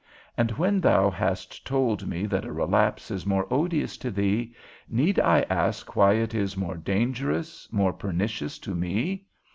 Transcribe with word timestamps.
And 0.35 0.49
when 0.53 0.81
thou 0.81 1.11
hast 1.11 1.63
told 1.63 2.07
me 2.07 2.25
that 2.25 2.43
a 2.43 2.51
relapse 2.51 3.11
is 3.11 3.23
more 3.27 3.45
odious 3.53 3.97
to 3.97 4.09
thee, 4.09 4.55
need 4.89 5.19
I 5.19 5.41
ask 5.41 5.95
why 5.95 6.13
it 6.13 6.33
is 6.33 6.57
more 6.57 6.75
dangerous, 6.77 7.71
more 7.71 7.93
pernicious 7.93 8.57
to 8.65 8.73
me? 8.73 9.27